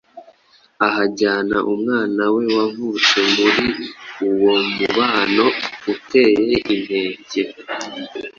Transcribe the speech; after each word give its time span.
ahajyana 0.87 1.57
umwana 1.73 2.23
we 2.35 2.43
wavutse 2.55 3.17
muri 3.35 3.65
uwo 4.29 4.53
mubano 4.75 5.45
uteye 5.93 6.55
inkeke? 6.73 7.41